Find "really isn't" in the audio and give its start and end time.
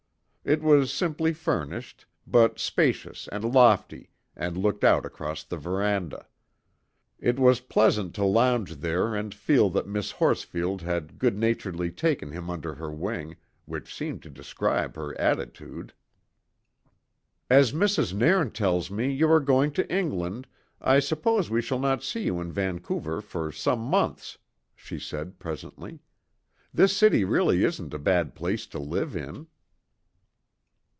27.25-27.93